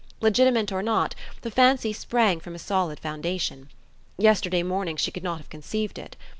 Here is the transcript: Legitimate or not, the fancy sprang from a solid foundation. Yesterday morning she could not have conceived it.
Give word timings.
Legitimate 0.19 0.71
or 0.71 0.81
not, 0.81 1.13
the 1.43 1.51
fancy 1.51 1.93
sprang 1.93 2.39
from 2.39 2.55
a 2.55 2.57
solid 2.57 2.99
foundation. 2.99 3.69
Yesterday 4.17 4.63
morning 4.63 4.97
she 4.97 5.11
could 5.11 5.21
not 5.21 5.37
have 5.37 5.51
conceived 5.51 5.99
it. 5.99 6.15